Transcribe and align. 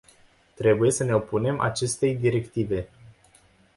Trebuie 0.55 0.91
să 0.91 1.03
ne 1.03 1.13
opunem 1.13 1.59
acestei 1.59 2.15
directive. 2.17 2.87